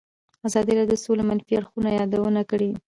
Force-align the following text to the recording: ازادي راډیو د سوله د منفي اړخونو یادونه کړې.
ازادي 0.47 0.71
راډیو 0.77 0.91
د 0.91 1.01
سوله 1.03 1.23
د 1.25 1.27
منفي 1.29 1.53
اړخونو 1.57 1.89
یادونه 1.99 2.41
کړې. 2.51 2.71